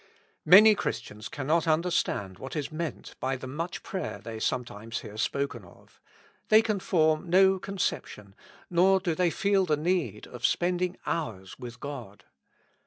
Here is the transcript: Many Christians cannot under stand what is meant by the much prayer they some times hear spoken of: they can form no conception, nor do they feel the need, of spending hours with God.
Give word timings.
Many 0.45 0.73
Christians 0.73 1.29
cannot 1.29 1.67
under 1.67 1.91
stand 1.91 2.39
what 2.39 2.55
is 2.55 2.71
meant 2.71 3.13
by 3.19 3.35
the 3.35 3.45
much 3.45 3.83
prayer 3.83 4.17
they 4.17 4.39
some 4.39 4.65
times 4.65 5.01
hear 5.01 5.15
spoken 5.15 5.63
of: 5.63 6.01
they 6.49 6.63
can 6.63 6.79
form 6.79 7.29
no 7.29 7.59
conception, 7.59 8.33
nor 8.67 8.99
do 8.99 9.13
they 9.13 9.29
feel 9.29 9.63
the 9.63 9.77
need, 9.77 10.25
of 10.25 10.43
spending 10.43 10.97
hours 11.05 11.59
with 11.59 11.79
God. 11.79 12.25